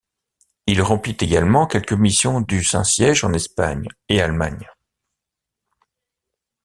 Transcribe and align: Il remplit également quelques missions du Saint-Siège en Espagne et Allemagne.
Il 0.65 0.81
remplit 0.81 1.15
également 1.19 1.67
quelques 1.67 1.93
missions 1.93 2.41
du 2.41 2.63
Saint-Siège 2.63 3.23
en 3.23 3.33
Espagne 3.33 3.87
et 4.09 4.19
Allemagne. 4.19 4.67